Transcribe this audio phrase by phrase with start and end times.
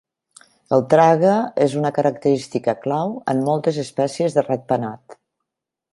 [0.77, 1.33] El trague
[1.65, 5.21] és una característica clau en moltes espècies de ratpenat.